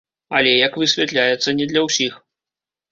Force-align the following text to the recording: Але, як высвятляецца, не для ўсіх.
Але, 0.39 0.53
як 0.67 0.79
высвятляецца, 0.83 1.57
не 1.61 1.65
для 1.75 1.81
ўсіх. 1.91 2.13